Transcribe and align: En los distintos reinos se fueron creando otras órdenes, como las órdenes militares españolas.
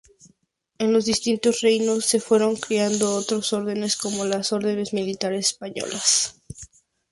En 0.79 0.93
los 0.93 1.05
distintos 1.05 1.61
reinos 1.61 2.05
se 2.05 2.19
fueron 2.19 2.55
creando 2.55 3.13
otras 3.13 3.53
órdenes, 3.53 3.95
como 3.95 4.25
las 4.25 4.51
órdenes 4.51 4.93
militares 4.95 5.45
españolas. 5.49 6.41